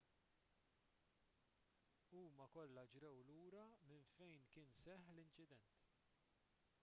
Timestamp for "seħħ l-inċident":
4.81-5.77